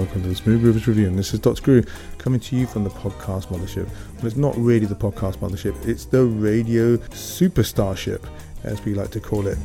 welcome 0.00 0.22
to 0.22 0.28
the 0.28 0.34
Smooth 0.34 0.64
Groovers 0.64 0.86
Review, 0.86 1.06
and 1.06 1.18
this 1.18 1.32
is 1.32 1.40
Dr. 1.40 1.56
Screw 1.56 1.82
coming 2.18 2.40
to 2.40 2.56
you 2.56 2.66
from 2.66 2.84
the 2.84 2.90
podcast 2.90 3.46
mothership. 3.46 3.88
But 4.16 4.24
it's 4.24 4.36
not 4.36 4.56
really 4.56 4.86
the 4.86 4.94
podcast 4.94 5.36
mothership, 5.36 5.86
it's 5.86 6.04
the 6.04 6.24
radio 6.24 6.96
superstarship, 6.96 8.24
as 8.64 8.84
we 8.84 8.94
like 8.94 9.10
to 9.10 9.20
call 9.20 9.46
it. 9.46 9.58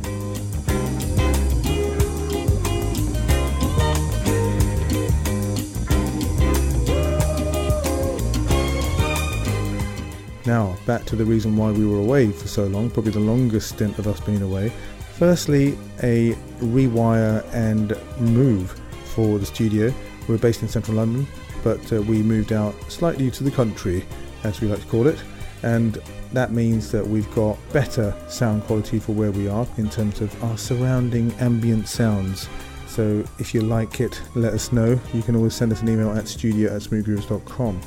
Now, 10.46 10.78
back 10.86 11.06
to 11.06 11.16
the 11.16 11.26
reason 11.26 11.58
why 11.58 11.72
we 11.72 11.88
were 11.88 11.98
away 11.98 12.32
for 12.32 12.48
so 12.48 12.66
long, 12.66 12.92
probably 12.92 13.12
the 13.12 13.20
longest 13.20 13.70
stint 13.70 13.98
of 13.98 14.08
us 14.08 14.20
being 14.20 14.44
away. 14.44 14.72
Firstly, 15.18 15.76
a 16.04 16.34
rewire 16.60 17.44
and 17.52 17.98
move 18.20 18.80
for 19.16 19.40
the 19.40 19.46
studio. 19.46 19.92
We're 20.28 20.38
based 20.38 20.62
in 20.62 20.68
central 20.68 20.98
London, 20.98 21.26
but 21.64 21.92
uh, 21.92 22.02
we 22.04 22.22
moved 22.22 22.54
out 22.54 22.76
slightly 22.92 23.32
to 23.32 23.44
the 23.44 23.50
country, 23.50 24.06
as 24.44 24.62
we 24.62 24.68
like 24.68 24.82
to 24.82 24.88
call 24.88 25.08
it, 25.08 25.18
and 25.66 26.00
that 26.32 26.52
means 26.52 26.92
that 26.92 27.06
we've 27.06 27.34
got 27.34 27.58
better 27.74 28.16
sound 28.30 28.64
quality 28.66 29.00
for 29.00 29.14
where 29.14 29.32
we 29.32 29.50
are 29.50 29.68
in 29.78 29.90
terms 29.90 30.22
of 30.22 30.44
our 30.44 30.58
surrounding 30.58 31.34
ambient 31.34 31.88
sounds. 31.88 32.48
So 32.88 33.26
if 33.40 33.54
you 33.54 33.62
like 33.62 34.00
it, 34.00 34.22
let 34.36 34.54
us 34.54 34.72
know. 34.72 35.00
You 35.12 35.24
can 35.24 35.36
always 35.36 35.56
send 35.56 35.72
us 35.72 35.82
an 35.82 35.90
email 35.90 36.12
at 36.12 36.28
studio 36.28 36.74
at 36.74 36.84
smoothgrooves.com. 36.84 37.82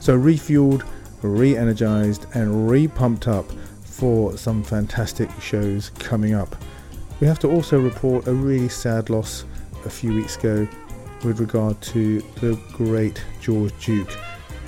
So 0.00 0.18
refueled, 0.18 0.86
re-energized 1.22 2.26
and 2.34 2.68
re-pumped 2.68 3.26
up 3.26 3.46
for 3.82 4.36
some 4.36 4.62
fantastic 4.62 5.30
shows 5.40 5.90
coming 5.98 6.34
up. 6.34 6.54
We 7.20 7.26
have 7.26 7.38
to 7.38 7.50
also 7.50 7.80
report 7.80 8.26
a 8.26 8.34
really 8.34 8.68
sad 8.68 9.08
loss 9.08 9.46
a 9.86 9.90
few 9.90 10.12
weeks 10.12 10.36
ago 10.36 10.68
with 11.24 11.40
regard 11.40 11.80
to 11.80 12.20
the 12.40 12.60
great 12.74 13.24
George 13.40 13.72
Duke. 13.82 14.14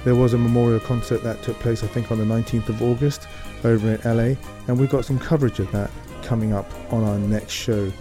There 0.07 0.15
was 0.15 0.35
a 0.35 0.39
memorial 0.39 0.79
concert 0.79 1.25
that 1.25 1.43
took 1.43 1.59
place, 1.59 1.83
I 1.83 1.89
think, 1.89 2.13
on 2.13 2.19
the 2.19 2.25
19th 2.25 2.69
of 2.69 2.81
August 2.81 3.27
over 3.65 3.93
in 3.93 4.01
LA, 4.05 4.37
and 4.69 4.79
we've 4.79 4.89
got 4.89 5.05
some 5.05 5.19
coverage 5.19 5.59
of 5.59 5.69
that 5.73 5.91
coming 6.23 6.53
up 6.53 6.71
on 6.93 7.03
our 7.03 7.19
next 7.19 7.51
show. 7.51 7.93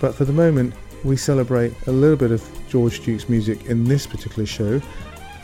But 0.00 0.12
for 0.12 0.24
the 0.24 0.32
moment, 0.32 0.74
we 1.04 1.16
celebrate 1.16 1.72
a 1.86 1.92
little 1.92 2.16
bit 2.16 2.32
of 2.32 2.44
George 2.68 3.04
Duke's 3.04 3.28
music 3.28 3.66
in 3.66 3.84
this 3.84 4.08
particular 4.08 4.44
show. 4.44 4.82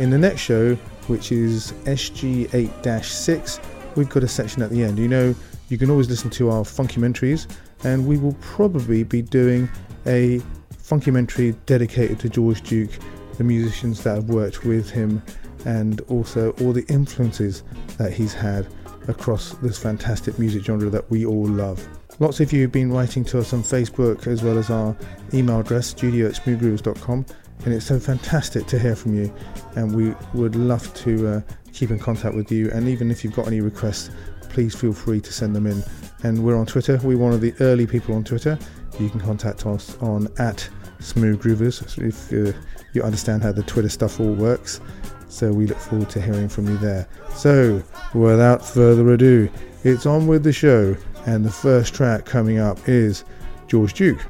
In 0.01 0.11
the 0.11 0.19
next 0.19 0.41
show, 0.41 0.75
which 1.07 1.31
is 1.31 1.71
SG8 1.85 3.05
6, 3.05 3.61
we've 3.95 4.09
got 4.09 4.25
a 4.25 4.29
section 4.29 4.61
at 4.61 4.71
the 4.71 4.83
end. 4.83 4.99
You 4.99 5.07
know, 5.07 5.37
you 5.69 5.79
can 5.79 5.89
always 5.89 6.11
listen 6.11 6.31
to 6.31 6.51
our 6.51 6.65
Funkymentaries, 6.65 7.47
and 7.85 8.05
we 8.05 8.19
will 8.19 8.35
probably 8.41 9.05
be 9.05 9.23
doing 9.23 9.69
a 10.05 10.43
Funkymentary 10.79 11.53
dedicated 11.67 12.19
to 12.19 12.29
George 12.29 12.63
Duke, 12.63 12.91
the 13.37 13.45
musicians 13.45 14.03
that 14.03 14.17
have 14.17 14.29
worked 14.31 14.65
with 14.65 14.91
him, 14.91 15.23
and 15.69 16.01
also 16.09 16.53
all 16.63 16.73
the 16.73 16.87
influences 16.89 17.63
that 17.99 18.11
he's 18.11 18.33
had 18.33 18.67
across 19.07 19.53
this 19.59 19.79
fantastic 19.79 20.39
music 20.39 20.65
genre 20.65 20.89
that 20.89 21.09
we 21.11 21.27
all 21.27 21.47
love. 21.47 21.87
Lots 22.21 22.41
of 22.41 22.53
you 22.53 22.63
have 22.63 22.73
been 22.73 22.91
writing 22.91 23.23
to 23.27 23.39
us 23.39 23.53
on 23.53 23.63
Facebook 23.63 24.27
as 24.27 24.43
well 24.43 24.59
as 24.59 24.71
our 24.71 24.97
email 25.35 25.61
address, 25.61 25.87
studio 25.87 26.27
at 26.27 26.33
smoothgrooves.com, 26.33 27.27
and 27.65 27.75
it's 27.75 27.85
so 27.85 28.01
fantastic 28.01 28.67
to 28.67 28.79
hear 28.79 28.97
from 28.97 29.15
you. 29.15 29.33
And 29.77 29.95
we 29.95 30.15
would 30.33 30.57
love 30.57 30.93
to 31.05 31.29
uh, 31.29 31.41
keep 31.75 31.91
in 31.91 31.99
contact 31.99 32.35
with 32.35 32.51
you. 32.51 32.71
And 32.71 32.89
even 32.89 33.11
if 33.11 33.23
you've 33.23 33.35
got 33.35 33.47
any 33.47 33.61
requests, 33.61 34.11
please 34.49 34.75
feel 34.75 34.95
free 34.95 35.21
to 35.21 35.33
send 35.33 35.55
them 35.55 35.67
in. 35.67 35.85
And 36.25 36.43
we're 36.43 36.59
on 36.59 36.67
Twitter, 36.67 36.99
we're 37.03 37.19
one 37.19 37.35
of 37.35 37.43
the 37.43 37.55
early 37.61 37.87
people 37.87 38.15
on 38.15 38.25
Twitter. 38.25 38.59
You 38.99 39.11
can 39.11 39.21
contact 39.21 39.67
us 39.67 39.97
on 39.99 40.29
at 40.39 40.69
Smooth 41.01 41.43
Groovers 41.43 41.99
if 42.03 42.33
uh, 42.33 42.59
you 42.95 43.03
understand 43.03 43.43
how 43.43 43.53
the 43.53 43.63
Twitter 43.63 43.89
stuff 43.89 44.19
all 44.19 44.33
works. 44.33 44.81
So 45.29 45.53
we 45.53 45.67
look 45.67 45.79
forward 45.79 46.11
to 46.11 46.21
hearing 46.21 46.49
from 46.49 46.69
you 46.69 46.79
there. 46.79 47.07
So, 47.35 47.83
without 48.15 48.67
further 48.67 49.13
ado, 49.13 49.49
it's 49.85 50.07
on 50.07 50.27
with 50.27 50.43
the 50.43 50.53
show. 50.53 50.97
And 51.27 51.45
the 51.45 51.51
first 51.51 51.95
track 51.95 52.25
coming 52.25 52.59
up 52.59 52.89
is 52.89 53.25
George 53.67 53.93
Duke 53.93 54.25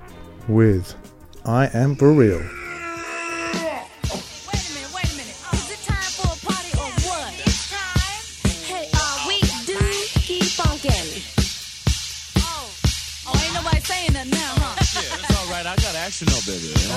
with 0.49 0.95
I 1.45 1.71
Am 1.73 1.95
For 1.95 2.13
Real. 2.13 2.43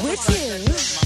Wait 0.03 0.17
a 0.17 1.00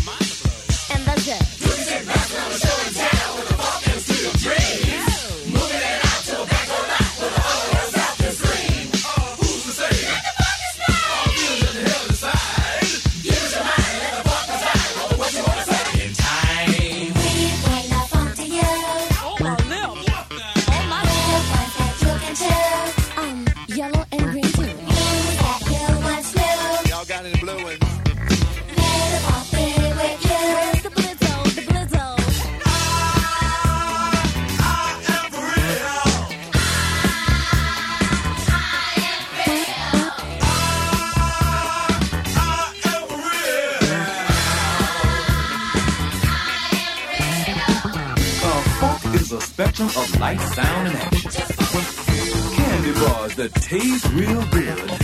taste 53.79 54.07
real 54.13 54.41
good. 54.51 54.77
With 54.79 54.99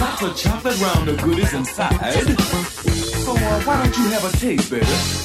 lots 0.00 0.22
of 0.22 0.36
chocolate 0.36 0.78
round 0.80 1.08
the 1.08 1.14
goodies 1.22 1.54
inside. 1.54 1.96
So 3.24 3.32
uh, 3.32 3.60
why 3.62 3.82
don't 3.82 3.96
you 3.96 4.08
have 4.10 4.24
a 4.24 4.36
taste, 4.36 4.70
baby? 4.70 5.15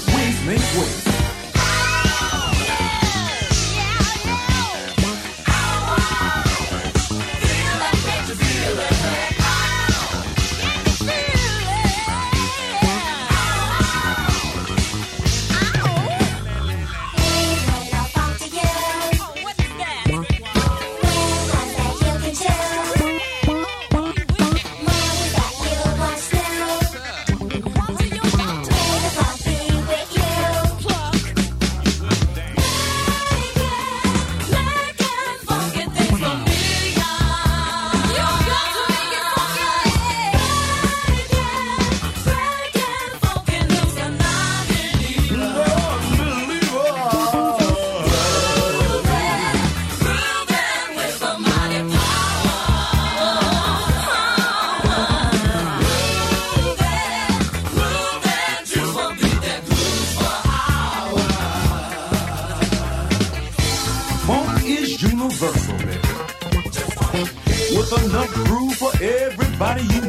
Everybody 69.61 69.93
you 69.93 70.00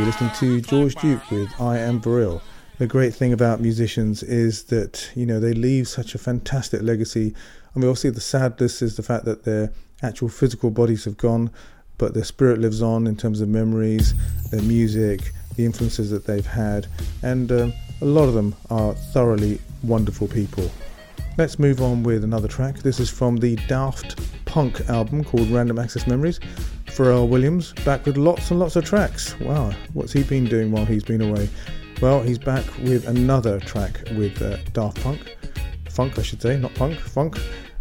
You're 0.00 0.06
listening 0.06 0.32
to 0.36 0.60
George 0.62 0.94
Duke 0.94 1.30
with 1.30 1.60
I 1.60 1.76
Am 1.76 2.00
For 2.00 2.16
Real. 2.16 2.40
The 2.78 2.86
great 2.86 3.12
thing 3.12 3.34
about 3.34 3.60
musicians 3.60 4.22
is 4.22 4.62
that, 4.64 5.10
you 5.14 5.26
know, 5.26 5.38
they 5.38 5.52
leave 5.52 5.88
such 5.88 6.14
a 6.14 6.18
fantastic 6.18 6.80
legacy. 6.80 7.34
I 7.76 7.78
mean, 7.78 7.86
obviously, 7.86 8.08
the 8.08 8.20
sadness 8.22 8.80
is 8.80 8.96
the 8.96 9.02
fact 9.02 9.26
that 9.26 9.44
their 9.44 9.70
actual 10.02 10.30
physical 10.30 10.70
bodies 10.70 11.04
have 11.04 11.18
gone, 11.18 11.50
but 11.98 12.14
their 12.14 12.24
spirit 12.24 12.60
lives 12.60 12.80
on 12.80 13.06
in 13.06 13.14
terms 13.14 13.42
of 13.42 13.50
memories, 13.50 14.14
their 14.50 14.62
music, 14.62 15.32
the 15.56 15.66
influences 15.66 16.10
that 16.12 16.24
they've 16.24 16.46
had, 16.46 16.86
and 17.22 17.52
um, 17.52 17.74
a 18.00 18.06
lot 18.06 18.26
of 18.26 18.32
them 18.32 18.54
are 18.70 18.94
thoroughly 18.94 19.60
wonderful 19.82 20.28
people. 20.28 20.70
Let's 21.36 21.58
move 21.58 21.82
on 21.82 22.04
with 22.04 22.24
another 22.24 22.48
track. 22.48 22.78
This 22.78 23.00
is 23.00 23.10
from 23.10 23.36
the 23.36 23.56
Daft 23.68 24.18
Punk 24.46 24.80
album 24.88 25.24
called 25.24 25.50
Random 25.50 25.78
Access 25.78 26.06
Memories. 26.06 26.40
Pharrell 26.90 27.28
Williams 27.28 27.72
back 27.84 28.04
with 28.04 28.16
lots 28.16 28.50
and 28.50 28.60
lots 28.60 28.76
of 28.76 28.84
tracks. 28.84 29.38
Wow, 29.40 29.72
what's 29.92 30.12
he 30.12 30.22
been 30.22 30.44
doing 30.44 30.70
while 30.70 30.84
he's 30.84 31.04
been 31.04 31.22
away? 31.22 31.48
Well, 32.02 32.22
he's 32.22 32.38
back 32.38 32.64
with 32.78 33.06
another 33.06 33.60
track 33.60 33.92
with 34.16 34.40
uh, 34.42 34.56
Daft 34.72 35.02
Punk. 35.02 35.36
Funk, 35.88 36.18
I 36.18 36.22
should 36.22 36.42
say, 36.42 36.58
not 36.58 36.74
punk, 36.74 36.98
funk. 36.98 37.38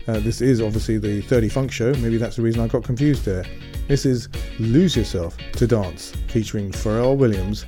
Uh, 0.08 0.20
this 0.20 0.42
is 0.42 0.62
obviously 0.62 0.98
the 0.98 1.22
30 1.22 1.50
Funk 1.50 1.72
Show. 1.72 1.94
Maybe 1.96 2.18
that's 2.18 2.36
the 2.36 2.42
reason 2.42 2.62
I 2.62 2.68
got 2.68 2.84
confused 2.84 3.26
there. 3.26 3.46
This 3.88 4.06
is 4.06 4.30
Lose 4.60 4.96
Yourself 4.96 5.38
to 5.54 5.68
Dance 5.68 6.12
featuring 6.28 6.72
Pharrell 6.72 7.18
Williams, 7.18 7.66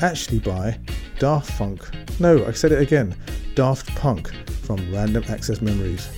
actually 0.00 0.38
by 0.40 0.78
Daft 1.18 1.50
Punk. 1.56 1.88
No, 2.20 2.44
I 2.46 2.52
said 2.52 2.72
it 2.72 2.80
again. 2.80 3.16
Daft 3.54 3.94
Punk 3.96 4.32
from 4.62 4.92
Random 4.92 5.24
Access 5.28 5.60
Memories. 5.60 6.08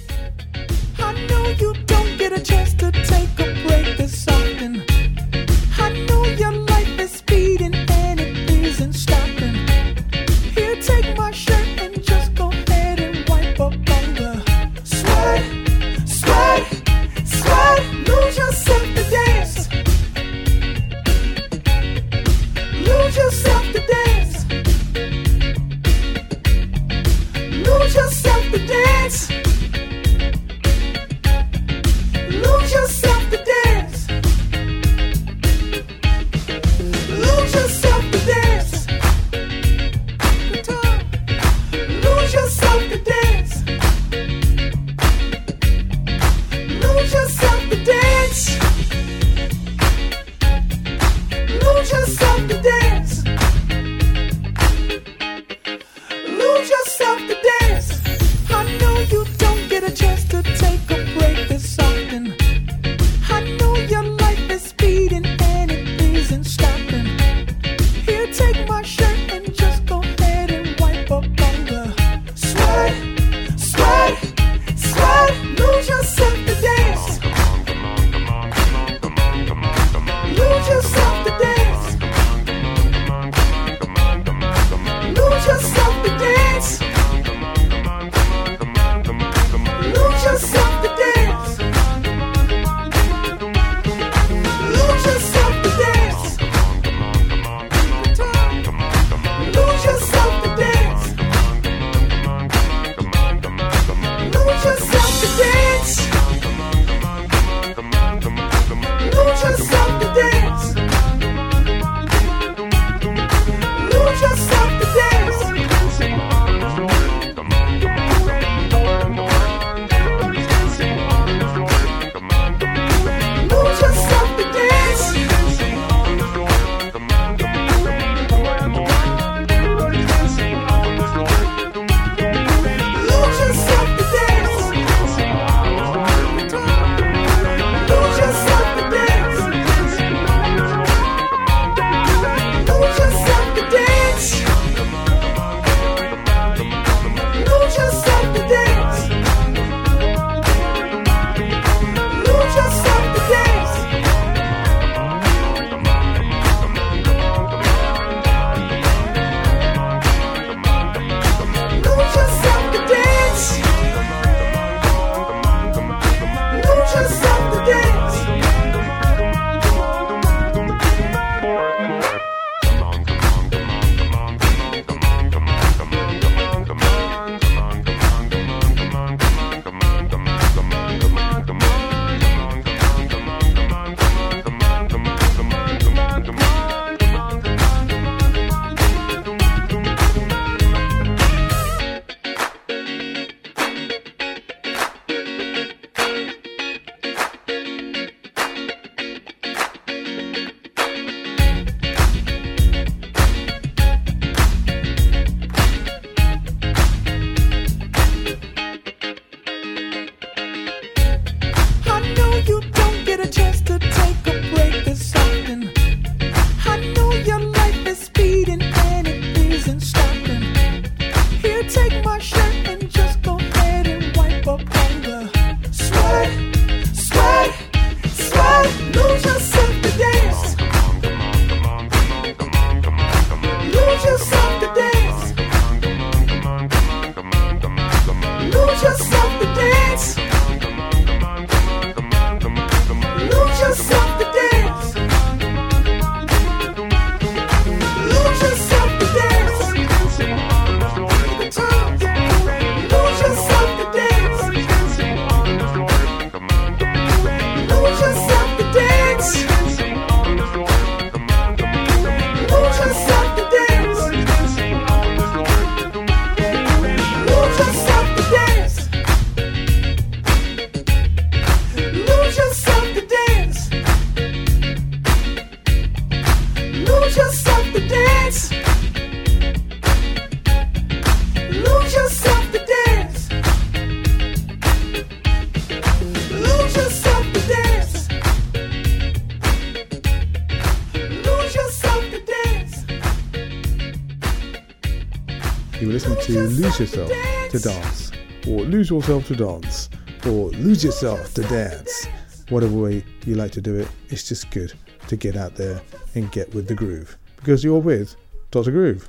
Lose 296.79 296.95
Yourself 296.95 297.51
to 297.53 297.59
Dance, 297.59 298.13
or 298.47 298.61
Lose 298.61 298.91
Yourself 298.91 299.27
to 299.29 299.35
Dance, 299.35 299.89
or 300.27 300.51
Lose 300.51 300.85
Yourself 300.85 301.33
to 301.33 301.43
Dance. 301.45 302.07
Whatever 302.51 302.77
way 302.77 303.03
you 303.25 303.35
like 303.35 303.51
to 303.53 303.63
do 303.63 303.77
it, 303.77 303.89
it's 304.09 304.29
just 304.29 304.51
good 304.51 304.75
to 305.09 305.17
get 305.17 305.37
out 305.37 305.57
there 305.57 305.81
and 306.15 306.31
get 306.33 306.55
with 306.55 306.69
the 306.69 306.75
groove. 306.75 307.17
Because 307.37 307.65
you're 307.65 307.81
with 307.81 308.15
Dr. 308.51 308.73
Groove. 308.73 309.09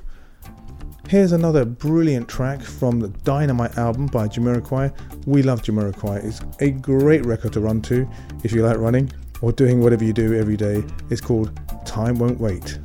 Here's 1.10 1.32
another 1.32 1.66
brilliant 1.66 2.26
track 2.26 2.62
from 2.62 3.00
the 3.00 3.08
Dynamite 3.08 3.76
album 3.76 4.06
by 4.06 4.28
Jamiroquai. 4.28 5.26
We 5.26 5.42
love 5.42 5.60
Jamiroquai. 5.60 6.24
It's 6.24 6.40
a 6.60 6.70
great 6.70 7.26
record 7.26 7.52
to 7.52 7.60
run 7.60 7.82
to 7.82 8.08
if 8.44 8.52
you 8.52 8.64
like 8.64 8.78
running 8.78 9.12
or 9.42 9.52
doing 9.52 9.82
whatever 9.82 10.04
you 10.04 10.14
do 10.14 10.34
every 10.34 10.56
day. 10.56 10.82
It's 11.10 11.20
called 11.20 11.50
Time 11.84 12.18
Won't 12.18 12.40
Wait. 12.40 12.78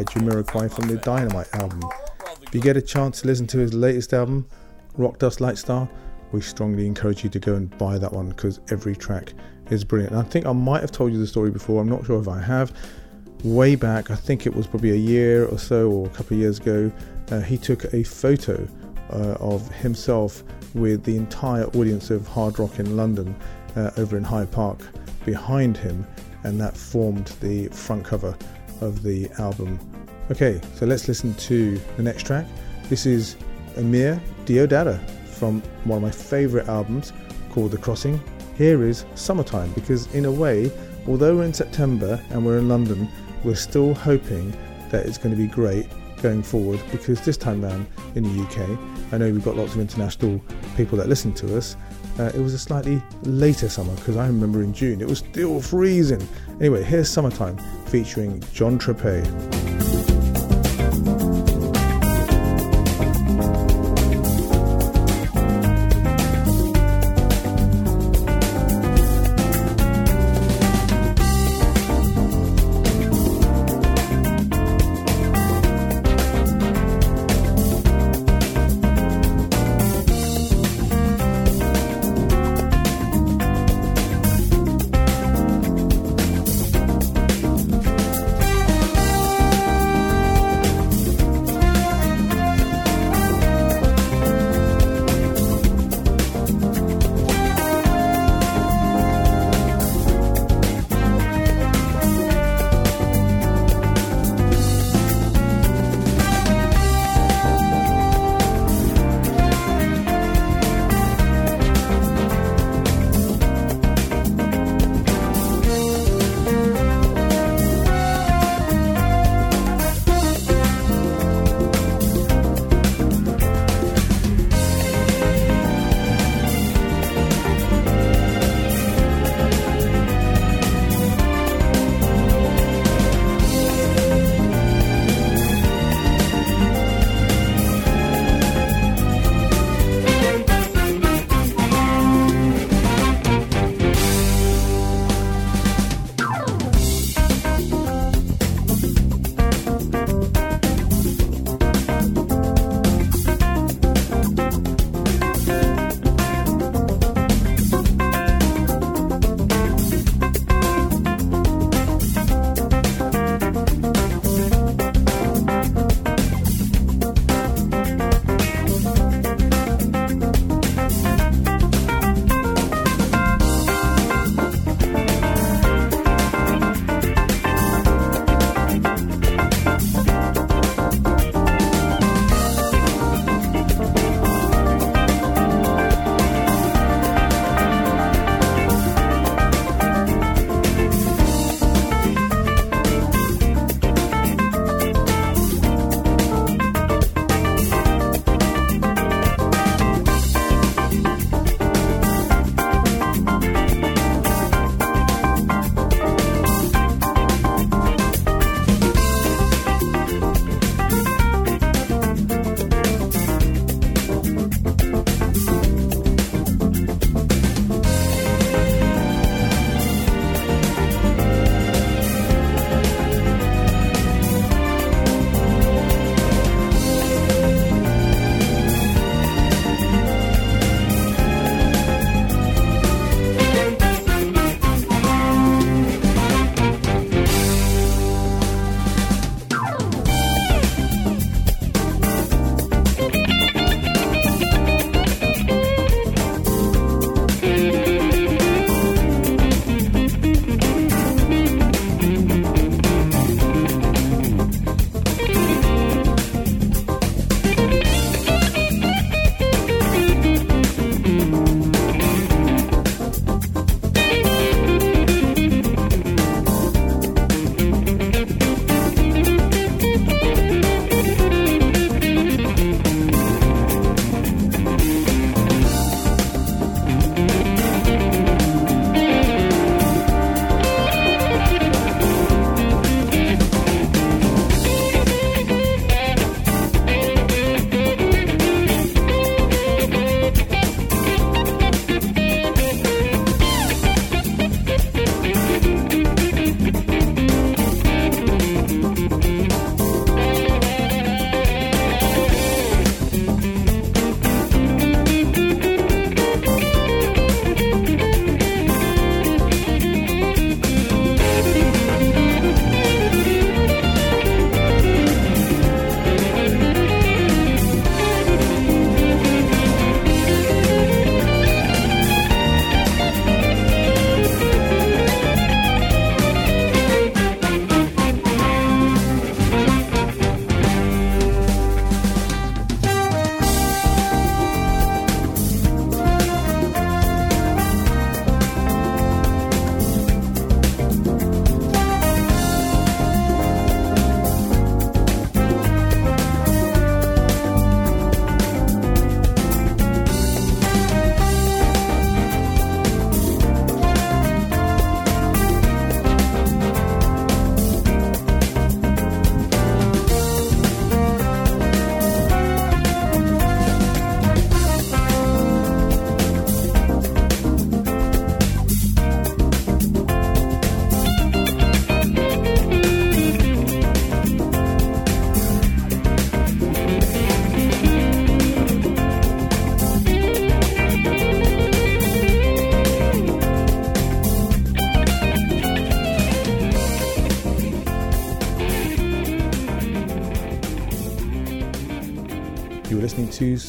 By 0.00 0.12
Jamiroquai 0.12 0.72
from 0.72 0.88
the 0.88 0.96
Dynamite 0.96 1.48
album. 1.52 1.82
If 2.40 2.54
you 2.54 2.60
get 2.62 2.74
a 2.74 2.80
chance 2.80 3.20
to 3.20 3.26
listen 3.26 3.46
to 3.48 3.58
his 3.58 3.74
latest 3.74 4.14
album, 4.14 4.46
Rock 4.96 5.18
Dust 5.18 5.42
Light 5.42 5.58
Star, 5.58 5.86
we 6.32 6.40
strongly 6.40 6.86
encourage 6.86 7.22
you 7.22 7.28
to 7.28 7.38
go 7.38 7.54
and 7.54 7.76
buy 7.76 7.98
that 7.98 8.10
one 8.10 8.30
because 8.30 8.60
every 8.70 8.96
track 8.96 9.34
is 9.68 9.84
brilliant. 9.84 10.14
And 10.14 10.22
I 10.22 10.24
think 10.24 10.46
I 10.46 10.52
might 10.52 10.80
have 10.80 10.90
told 10.90 11.12
you 11.12 11.18
the 11.18 11.26
story 11.26 11.50
before, 11.50 11.82
I'm 11.82 11.88
not 11.88 12.06
sure 12.06 12.18
if 12.18 12.28
I 12.28 12.40
have. 12.40 12.72
Way 13.44 13.74
back, 13.74 14.10
I 14.10 14.14
think 14.14 14.46
it 14.46 14.54
was 14.54 14.66
probably 14.66 14.92
a 14.92 14.96
year 14.96 15.44
or 15.44 15.58
so, 15.58 15.90
or 15.90 16.06
a 16.06 16.10
couple 16.10 16.34
of 16.34 16.40
years 16.40 16.58
ago, 16.58 16.90
uh, 17.30 17.40
he 17.40 17.58
took 17.58 17.92
a 17.92 18.02
photo 18.02 18.66
uh, 19.10 19.36
of 19.38 19.70
himself 19.74 20.42
with 20.72 21.04
the 21.04 21.16
entire 21.16 21.64
audience 21.76 22.10
of 22.10 22.26
Hard 22.26 22.58
Rock 22.58 22.78
in 22.78 22.96
London 22.96 23.36
uh, 23.76 23.90
over 23.98 24.16
in 24.16 24.24
Hyde 24.24 24.50
Park 24.50 24.80
behind 25.26 25.76
him, 25.76 26.06
and 26.44 26.58
that 26.58 26.74
formed 26.74 27.26
the 27.40 27.68
front 27.68 28.02
cover 28.02 28.34
of 28.80 29.02
the 29.02 29.28
album. 29.38 29.78
Okay, 30.30 30.60
so 30.74 30.86
let's 30.86 31.08
listen 31.08 31.34
to 31.34 31.78
the 31.96 32.02
next 32.02 32.26
track. 32.26 32.46
This 32.88 33.06
is 33.06 33.36
Eumir 33.74 34.20
Deodato 34.44 34.98
from 35.26 35.60
one 35.84 35.96
of 35.98 36.02
my 36.02 36.10
favourite 36.10 36.68
albums 36.68 37.12
called 37.50 37.70
The 37.70 37.78
Crossing. 37.78 38.20
Here 38.56 38.84
is 38.84 39.04
Summertime 39.14 39.72
because, 39.72 40.12
in 40.14 40.24
a 40.24 40.30
way, 40.32 40.70
although 41.08 41.36
we're 41.36 41.44
in 41.44 41.54
September 41.54 42.20
and 42.30 42.44
we're 42.44 42.58
in 42.58 42.68
London, 42.68 43.08
we're 43.42 43.54
still 43.54 43.94
hoping 43.94 44.50
that 44.90 45.06
it's 45.06 45.18
going 45.18 45.34
to 45.34 45.40
be 45.40 45.48
great 45.48 45.86
going 46.22 46.42
forward 46.42 46.80
because 46.90 47.20
this 47.24 47.36
time 47.36 47.62
round 47.62 47.86
in 48.14 48.22
the 48.22 48.42
UK, 48.44 48.78
I 49.12 49.18
know 49.18 49.30
we've 49.32 49.44
got 49.44 49.56
lots 49.56 49.74
of 49.74 49.80
international 49.80 50.40
people 50.76 50.98
that 50.98 51.08
listen 51.08 51.32
to 51.34 51.56
us. 51.56 51.76
Uh, 52.20 52.30
it 52.34 52.40
was 52.40 52.52
a 52.52 52.58
slightly 52.58 53.02
later 53.22 53.66
summer 53.66 53.94
because 53.94 54.18
I 54.18 54.26
remember 54.26 54.62
in 54.62 54.74
June 54.74 55.00
it 55.00 55.08
was 55.08 55.20
still 55.20 55.58
freezing. 55.58 56.20
Anyway, 56.60 56.82
here's 56.82 57.08
Summertime 57.08 57.56
featuring 57.86 58.42
John 58.52 58.78
Tropea. 58.78 59.89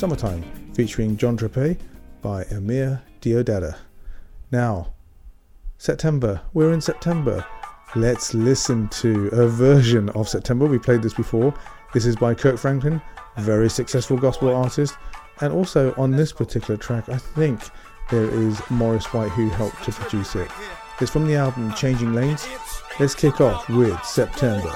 Summertime, 0.01 0.43
featuring 0.73 1.15
John 1.15 1.37
Tropea 1.37 1.77
by 2.23 2.43
Eumir 2.45 2.99
Deodato. 3.21 3.75
Now, 4.49 4.95
September, 5.77 6.41
we're 6.55 6.73
in 6.73 6.81
September. 6.81 7.45
Let's 7.95 8.33
listen 8.33 8.87
to 8.87 9.27
a 9.27 9.47
version 9.47 10.09
of 10.09 10.27
September. 10.27 10.65
We 10.65 10.79
played 10.79 11.03
this 11.03 11.13
before. 11.13 11.53
This 11.93 12.07
is 12.07 12.15
by 12.15 12.33
Kirk 12.33 12.57
Franklin, 12.57 12.99
very 13.37 13.69
successful 13.69 14.17
gospel 14.17 14.49
artist. 14.55 14.95
And 15.39 15.53
also 15.53 15.93
on 15.99 16.09
this 16.09 16.31
particular 16.31 16.77
track, 16.77 17.07
I 17.07 17.19
think 17.19 17.61
there 18.09 18.27
is 18.27 18.59
Maurice 18.71 19.13
White 19.13 19.29
who 19.29 19.49
helped 19.49 19.83
to 19.83 19.91
produce 19.91 20.35
it. 20.35 20.49
It's 20.99 21.11
from 21.11 21.27
the 21.27 21.35
album 21.35 21.75
Changing 21.75 22.13
Lanes. 22.13 22.47
Let's 22.99 23.13
kick 23.13 23.39
off 23.39 23.69
with 23.69 24.03
September. 24.03 24.73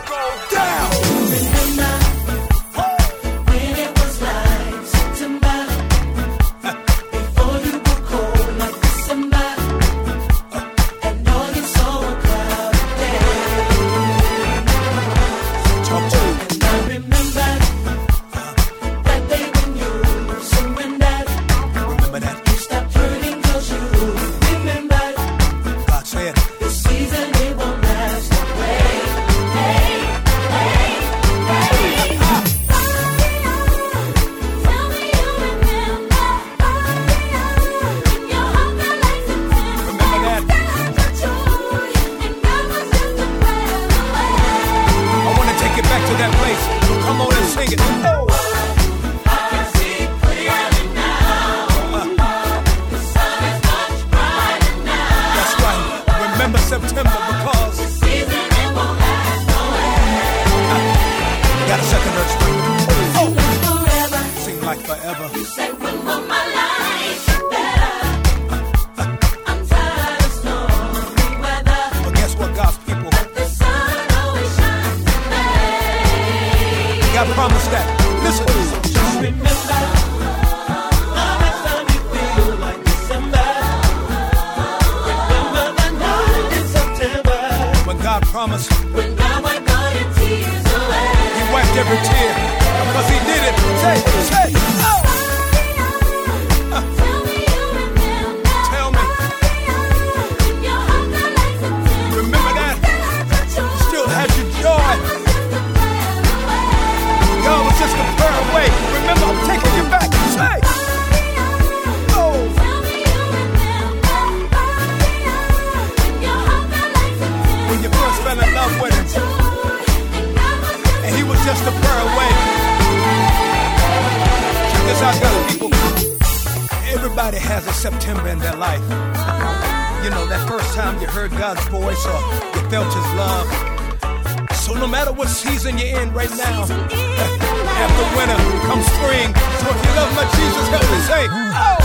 Season 135.36 135.78
you're 135.78 136.00
in 136.00 136.14
right 136.14 136.32
now, 136.38 136.62
after 136.64 138.06
winter 138.16 138.40
comes 138.68 138.86
spring. 138.86 139.36
So 139.60 139.68
if 139.70 139.80
you 139.84 139.92
love 140.00 140.16
my 140.16 140.24
Jesus, 140.32 140.68
help 140.70 140.88
me 140.90 141.00
say, 141.04 141.28
oh, 141.30 141.85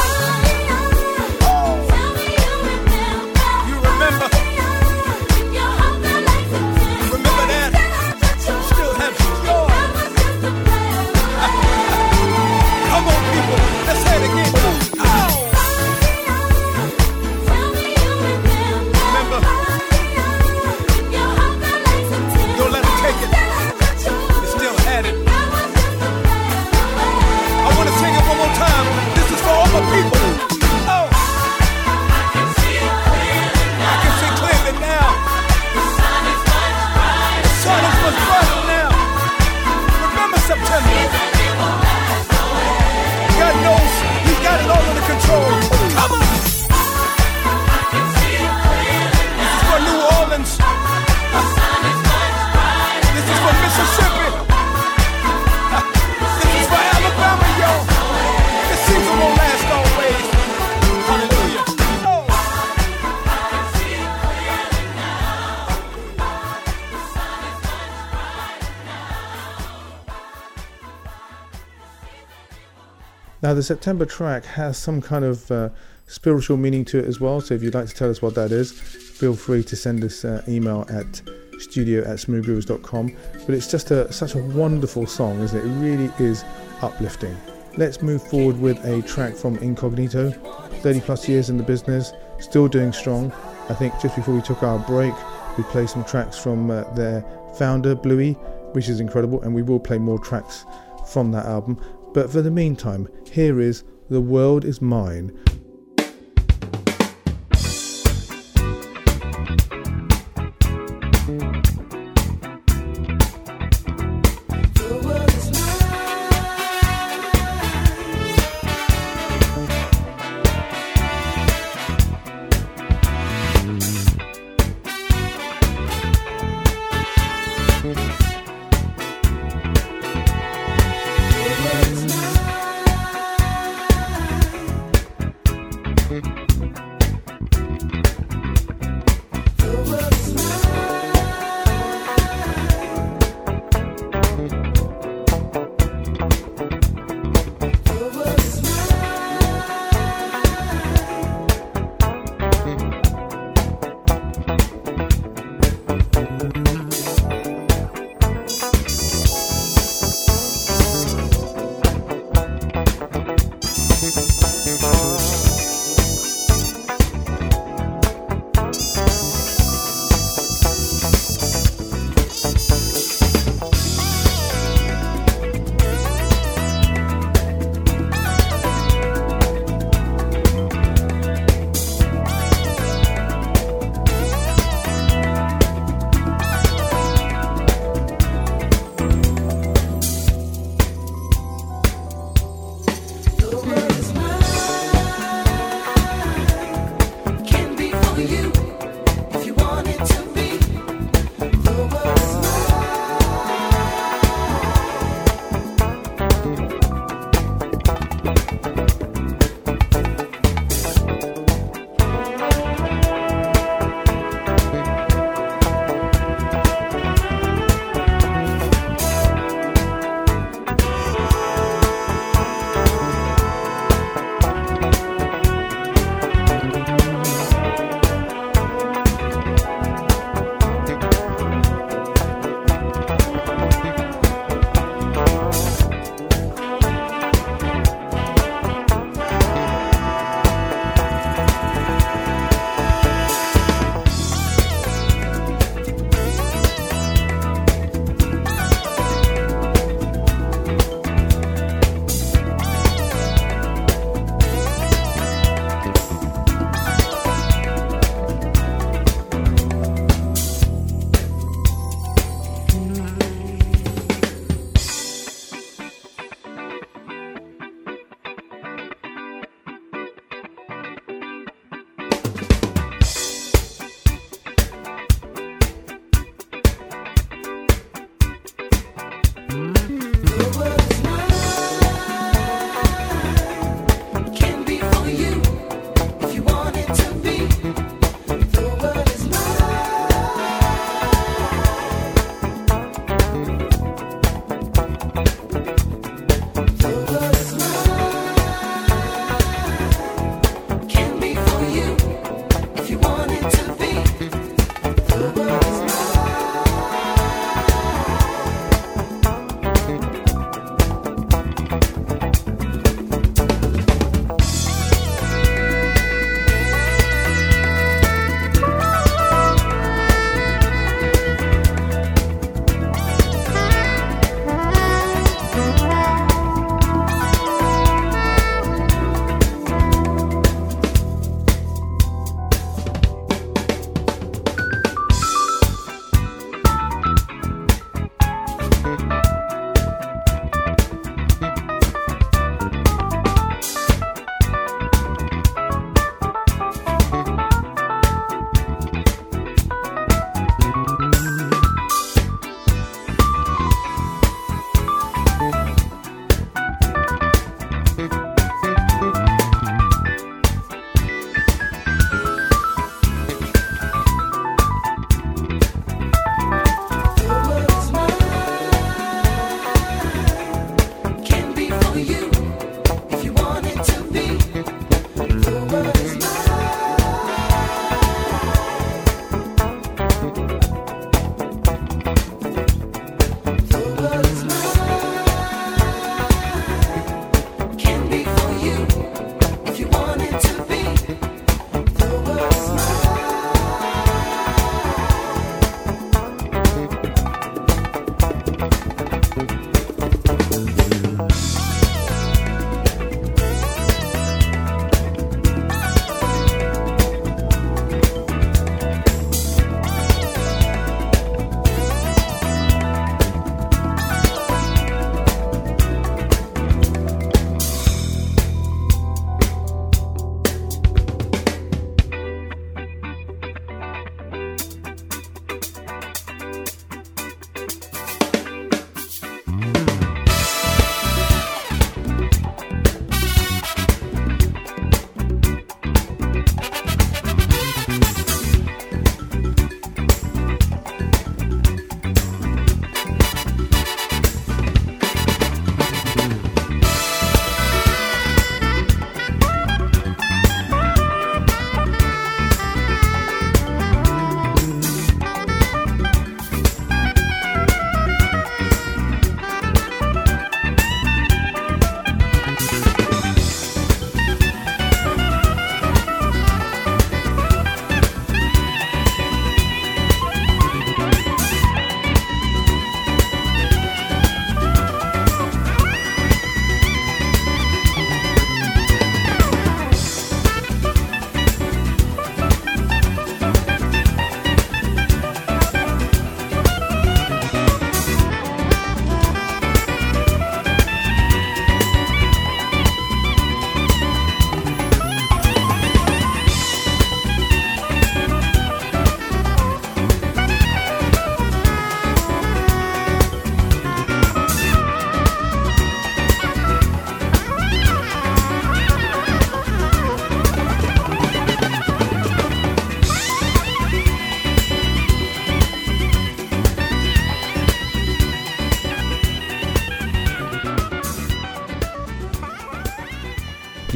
Now, 73.51 73.55
the 73.55 73.65
September 73.65 74.07
track 74.07 74.45
has 74.45 74.79
some 74.79 75.03
kind 75.03 75.25
of 75.25 75.51
uh, 75.51 75.71
spiritual 76.07 76.57
meaning 76.57 76.85
to 76.85 77.01
it 77.01 77.05
as 77.07 77.19
well. 77.19 77.41
So, 77.41 77.53
if 77.53 77.65
you'd 77.65 77.75
like 77.75 77.89
to 77.89 77.95
tell 77.97 78.09
us 78.09 78.23
what 78.23 78.37
that 78.37 78.53
is, 78.53 78.71
feel 78.71 79.35
free 79.35 79.65
to 79.65 79.75
send 79.75 80.05
us 80.05 80.25
uh, 80.25 80.45
email 80.47 80.87
at 80.89 81.21
studio 81.59 82.03
at 82.03 82.19
smoothgrooves.com. 82.19 83.17
But 83.45 83.55
it's 83.57 83.69
just 83.69 83.91
a, 83.91 84.13
such 84.13 84.37
a 84.37 84.39
wonderful 84.39 85.05
song, 85.05 85.41
isn't 85.41 85.59
it? 85.59 85.65
It 85.65 85.75
really 85.81 86.13
is 86.21 86.45
uplifting. 86.81 87.37
Let's 87.77 88.03
move 88.03 88.23
forward 88.23 88.57
with 88.61 88.85
a 88.85 89.03
track 89.03 89.35
from 89.35 89.57
Incognito. 89.57 90.31
30 90.31 91.01
plus 91.01 91.29
years 91.29 91.51
in 91.51 91.57
the 91.57 91.65
business, 91.65 92.13
still 92.39 92.69
doing 92.69 92.93
strong. 92.93 93.33
I 93.69 93.75
think 93.75 94.01
just 94.01 94.15
before 94.15 94.37
we 94.37 94.43
took 94.43 94.63
our 94.63 94.79
break, 94.79 95.13
we 95.59 95.65
played 95.65 95.91
some 95.91 96.05
tracks 96.05 96.39
from 96.39 96.71
uh, 96.71 96.85
their 96.95 97.25
founder, 97.59 97.97
Bluey, 97.97 98.35
which 98.75 98.89
is 98.89 99.01
incredible, 99.01 99.43
and 99.43 99.53
we 99.53 99.63
will 99.63 99.81
play 99.81 99.99
more 99.99 100.21
tracks 100.21 100.65
from 101.11 101.33
that 101.33 101.47
album. 101.47 101.81
But 102.13 102.31
for 102.31 102.43
the 102.43 102.51
meantime, 102.51 103.09
here 103.31 103.61
is 103.61 103.85
The 104.09 104.21
World 104.21 104.65
Is 104.65 104.83
Mine 104.83 105.39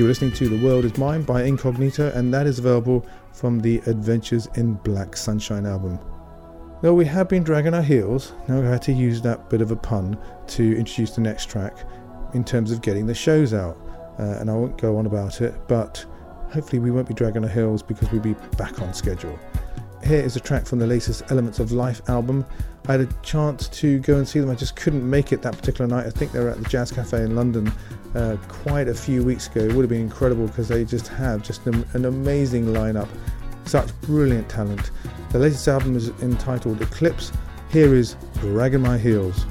You're 0.04 0.10
listening 0.10 0.32
to 0.32 0.50
The 0.50 0.62
World 0.62 0.84
Is 0.84 0.98
Mine 0.98 1.22
by 1.22 1.44
Incognito, 1.44 2.12
and 2.14 2.32
that 2.34 2.46
is 2.46 2.58
available 2.58 3.06
from 3.32 3.58
the 3.58 3.78
Adventures 3.86 4.48
in 4.54 4.74
Black 4.74 5.16
Sunshine 5.16 5.64
album. 5.64 5.98
Though 6.82 6.92
we 6.92 7.06
have 7.06 7.26
been 7.26 7.42
dragging 7.42 7.72
our 7.72 7.80
heels, 7.80 8.34
now 8.46 8.60
I 8.60 8.66
had 8.66 8.82
to 8.82 8.92
use 8.92 9.22
that 9.22 9.48
bit 9.48 9.62
of 9.62 9.70
a 9.70 9.76
pun 9.76 10.18
to 10.48 10.76
introduce 10.76 11.12
the 11.12 11.22
next 11.22 11.48
track 11.48 11.88
in 12.34 12.44
terms 12.44 12.70
of 12.70 12.82
getting 12.82 13.06
the 13.06 13.14
shows 13.14 13.54
out. 13.54 13.78
Uh, 14.18 14.36
and 14.40 14.50
I 14.50 14.52
won't 14.52 14.76
go 14.76 14.98
on 14.98 15.06
about 15.06 15.40
it, 15.40 15.54
but 15.68 16.04
hopefully 16.50 16.80
we 16.80 16.90
won't 16.90 17.08
be 17.08 17.14
dragging 17.14 17.42
our 17.42 17.48
heels 17.48 17.82
because 17.82 18.12
we'll 18.12 18.20
be 18.20 18.34
back 18.58 18.82
on 18.82 18.92
schedule. 18.92 19.38
Here 20.04 20.20
is 20.22 20.36
a 20.36 20.40
track 20.40 20.66
from 20.66 20.80
the 20.80 20.86
latest 20.86 21.22
Elements 21.30 21.60
of 21.60 21.72
Life 21.72 22.02
album. 22.10 22.44
I 22.88 22.92
had 22.92 23.00
a 23.00 23.08
chance 23.22 23.68
to 23.68 24.00
go 24.00 24.18
and 24.18 24.28
see 24.28 24.38
them. 24.38 24.50
I 24.50 24.54
just 24.54 24.76
couldn't 24.76 25.08
make 25.08 25.32
it 25.32 25.40
that 25.40 25.56
particular 25.56 25.88
night. 25.88 26.06
I 26.06 26.10
think 26.10 26.32
they 26.32 26.40
were 26.40 26.50
at 26.50 26.62
the 26.62 26.68
Jazz 26.68 26.92
Cafe 26.92 27.22
in 27.22 27.34
London 27.34 27.72
uh, 28.14 28.36
quite 28.46 28.86
a 28.86 28.92
few 28.92 29.24
weeks 29.24 29.46
ago. 29.46 29.62
It 29.62 29.72
would 29.72 29.80
have 29.80 29.88
been 29.88 30.02
incredible 30.02 30.46
because 30.46 30.68
they 30.68 30.84
just 30.84 31.08
have 31.08 31.42
just 31.42 31.66
an, 31.66 31.86
an 31.94 32.04
amazing 32.04 32.66
lineup, 32.66 33.08
such 33.64 33.98
brilliant 34.02 34.46
talent. 34.50 34.90
The 35.30 35.38
latest 35.38 35.66
album 35.68 35.96
is 35.96 36.10
entitled 36.20 36.82
Eclipse. 36.82 37.32
Here 37.70 37.94
is 37.94 38.16
Dragging 38.40 38.82
My 38.82 38.98
Heels. 38.98 39.46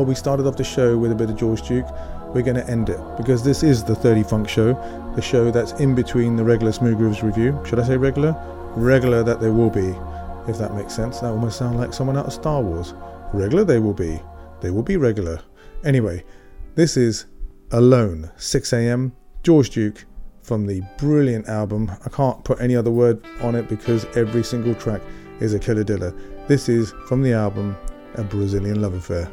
While 0.00 0.06
we 0.06 0.14
started 0.14 0.46
off 0.46 0.56
the 0.56 0.64
show 0.64 0.96
with 0.96 1.12
a 1.12 1.14
bit 1.14 1.28
of 1.28 1.36
George 1.36 1.60
Duke, 1.60 1.84
we're 2.32 2.40
going 2.40 2.56
to 2.56 2.66
end 2.70 2.88
it 2.88 2.98
because 3.18 3.44
this 3.44 3.62
is 3.62 3.84
the 3.84 3.94
30 3.94 4.22
Funk 4.22 4.48
Show, 4.48 4.72
the 5.14 5.20
show 5.20 5.50
that's 5.50 5.72
in 5.72 5.94
between 5.94 6.36
the 6.36 6.42
regular 6.42 6.72
Smooth 6.72 6.96
Grooves 6.96 7.22
review. 7.22 7.60
Should 7.66 7.78
I 7.78 7.86
say 7.86 7.98
regular? 7.98 8.34
Regular 8.76 9.22
that 9.22 9.42
they 9.42 9.50
will 9.50 9.68
be, 9.68 9.94
if 10.50 10.56
that 10.56 10.74
makes 10.74 10.94
sense. 10.94 11.20
That 11.20 11.32
almost 11.32 11.58
sounds 11.58 11.76
like 11.76 11.92
someone 11.92 12.16
out 12.16 12.24
of 12.24 12.32
Star 12.32 12.62
Wars. 12.62 12.94
Regular 13.34 13.62
they 13.62 13.78
will 13.78 13.92
be. 13.92 14.18
They 14.62 14.70
will 14.70 14.82
be 14.82 14.96
regular. 14.96 15.42
Anyway, 15.84 16.24
this 16.76 16.96
is 16.96 17.26
Alone, 17.70 18.30
6 18.38 18.72
a.m. 18.72 19.12
George 19.42 19.68
Duke 19.68 20.06
from 20.42 20.66
the 20.66 20.80
brilliant 20.96 21.46
album. 21.46 21.92
I 22.06 22.08
can't 22.08 22.42
put 22.42 22.58
any 22.58 22.74
other 22.74 22.90
word 22.90 23.22
on 23.42 23.54
it 23.54 23.68
because 23.68 24.06
every 24.16 24.44
single 24.44 24.74
track 24.76 25.02
is 25.40 25.52
a 25.52 25.58
killer 25.58 25.84
diller. 25.84 26.14
This 26.48 26.70
is 26.70 26.94
from 27.06 27.20
the 27.20 27.34
album 27.34 27.76
A 28.14 28.24
Brazilian 28.24 28.80
Love 28.80 28.94
Affair. 28.94 29.30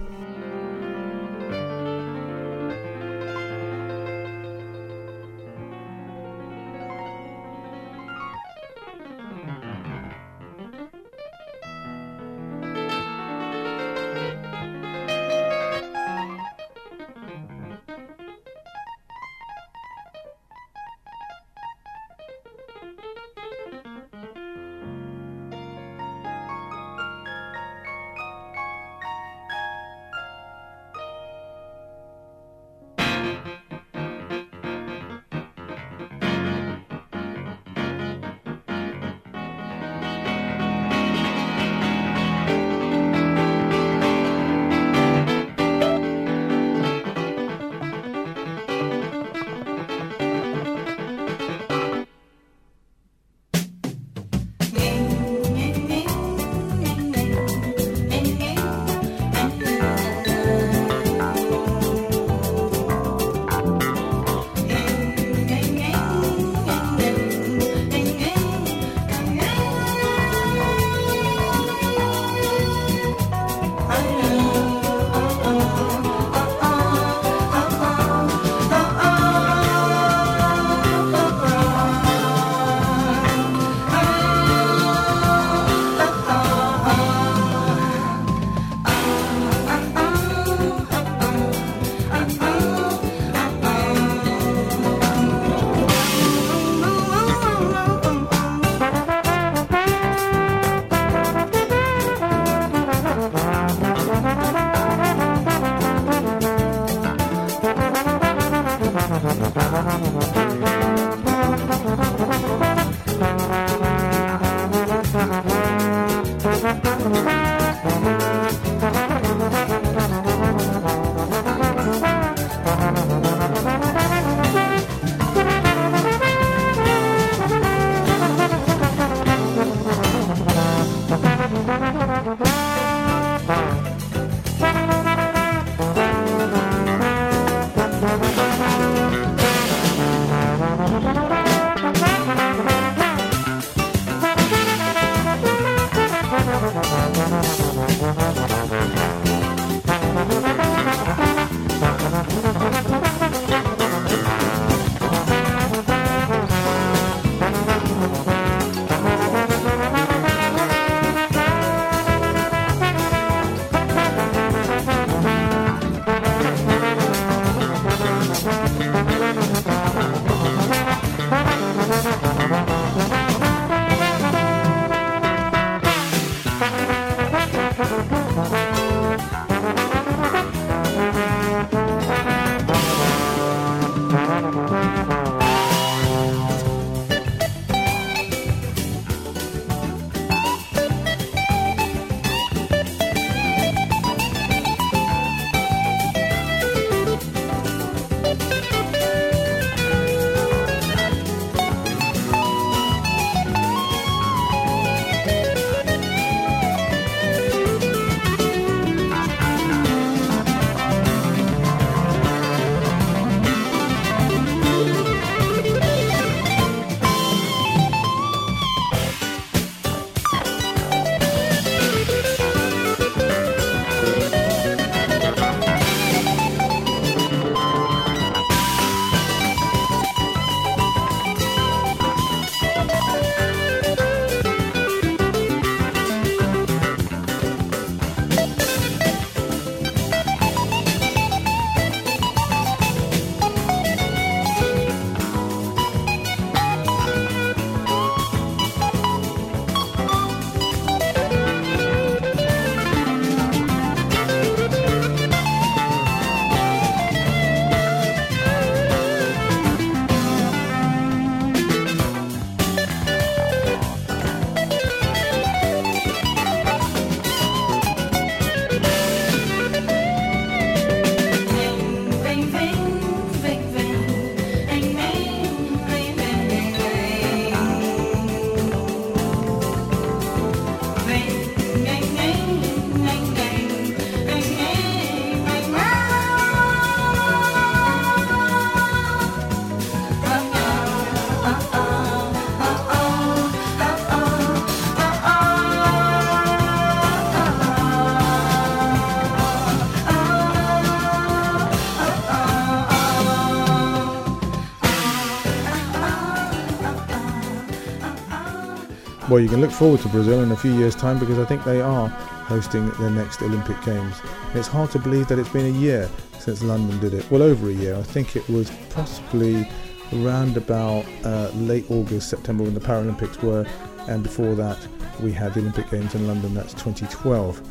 You 309.39 309.49
can 309.49 309.61
look 309.61 309.71
forward 309.71 309.99
to 310.01 310.09
Brazil 310.09 310.41
in 310.41 310.51
a 310.51 310.57
few 310.57 310.73
years' 310.73 310.95
time 310.95 311.19
because 311.19 311.39
I 311.39 311.45
think 311.45 311.63
they 311.63 311.81
are 311.81 312.07
hosting 312.07 312.89
their 312.91 313.09
next 313.09 313.41
Olympic 313.41 313.81
Games. 313.83 314.15
It's 314.53 314.67
hard 314.67 314.91
to 314.91 314.99
believe 314.99 315.27
that 315.27 315.39
it's 315.39 315.49
been 315.49 315.65
a 315.65 315.77
year 315.77 316.09
since 316.39 316.63
London 316.63 316.99
did 316.99 317.13
it. 317.13 317.29
Well, 317.29 317.41
over 317.41 317.69
a 317.69 317.73
year. 317.73 317.95
I 317.95 318.03
think 318.03 318.35
it 318.35 318.47
was 318.49 318.71
possibly 318.89 319.67
around 320.13 320.55
about 320.55 321.05
uh, 321.25 321.49
late 321.55 321.89
August, 321.91 322.29
September 322.29 322.63
when 322.63 322.73
the 322.73 322.79
Paralympics 322.79 323.41
were, 323.43 323.65
and 324.07 324.23
before 324.23 324.55
that 324.55 324.77
we 325.19 325.31
had 325.31 325.53
the 325.53 325.59
Olympic 325.59 325.89
Games 325.89 326.15
in 326.15 326.27
London. 326.27 326.53
That's 326.53 326.73
2012. 326.73 327.61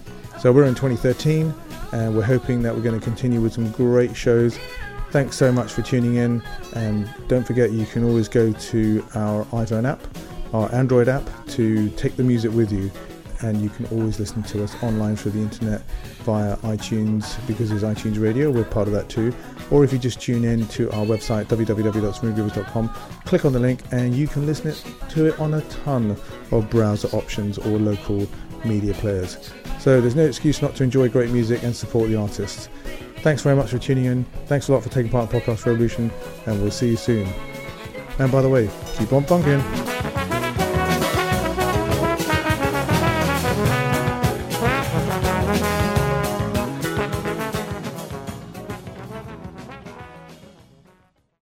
So 0.41 0.53
we're 0.53 0.64
in 0.64 0.75
2013, 0.75 1.55
and 1.93 2.14
we're 2.14 2.23
hoping 2.23 2.62
that 2.62 2.75
we're 2.75 2.83
going 2.83 2.99
to 2.99 3.05
continue 3.05 3.41
with 3.41 3.55
some 3.55 3.71
great 3.71 4.14
shows. 4.14 4.59
Thanks 5.11 5.37
so 5.37 5.51
much 5.51 5.73
for 5.73 5.83
tuning 5.83 6.17
in, 6.17 6.43
and 6.75 7.09
don't 7.29 7.47
forget 7.47 7.71
you 7.71 7.87
can 7.87 8.05
always 8.05 8.29
go 8.29 8.53
to 8.53 9.05
our 9.14 9.45
iPhone 9.47 9.89
app, 9.89 10.03
our 10.53 10.73
Android 10.73 11.09
app, 11.09 11.29
to 11.49 11.91
take 11.91 12.17
the 12.17 12.25
music 12.25 12.53
with 12.53 12.73
you 12.73 12.91
and 13.43 13.61
you 13.61 13.69
can 13.69 13.87
always 13.87 14.19
listen 14.19 14.43
to 14.43 14.65
us 14.65 14.75
online 14.83 15.17
through 15.17 15.33
the 15.33 15.41
internet 15.41 15.83
via 16.25 16.57
iTunes 16.59 17.37
because 17.47 17.69
there's 17.69 17.83
iTunes 17.83 18.21
Radio, 18.21 18.51
we're 18.51 18.65
part 18.65 18.89
of 18.89 18.95
that 18.95 19.09
too. 19.09 19.35
Or 19.71 19.85
if 19.85 19.93
you 19.93 19.99
just 19.99 20.21
tune 20.21 20.45
in 20.45 20.67
to 20.69 20.91
our 20.93 21.05
website 21.05 21.47
www.smoothgroovers.com, 21.47 22.89
click 23.25 23.45
on 23.45 23.53
the 23.53 23.61
link 23.61 23.81
and 23.93 24.15
you 24.15 24.27
can 24.27 24.47
listen 24.47 24.75
to 25.11 25.27
it 25.27 25.39
on 25.39 25.55
a 25.55 25.61
ton 25.63 26.17
of 26.51 26.71
browser 26.71 27.09
options 27.17 27.59
or 27.59 27.79
local 27.79 28.27
media 28.65 28.95
players. 28.95 29.51
So 29.79 30.01
there's 30.01 30.17
no 30.17 30.25
excuse 30.25 30.63
not 30.63 30.75
to 30.77 30.85
enjoy 30.85 31.09
great 31.09 31.31
music 31.31 31.63
and 31.63 31.75
support 31.75 32.09
the 32.09 32.17
artists. 32.17 32.69
Thanks 33.19 33.43
very 33.43 33.57
much 33.57 33.71
for 33.71 33.79
tuning 33.79 34.05
in. 34.07 34.25
Thanks 34.47 34.69
a 34.69 34.73
lot 34.73 34.83
for 34.83 34.89
taking 34.89 35.11
part 35.11 35.33
in 35.33 35.41
Podcast 35.41 35.67
Revolution, 35.67 36.13
and 36.47 36.61
we'll 36.63 36.71
see 36.71 36.91
you 36.91 36.97
soon. 36.97 37.29
And 38.19 38.31
by 38.31 38.41
the 38.41 38.49
way, 38.49 38.71
keep 38.97 39.13
on 39.13 39.25
funking. 39.25 39.96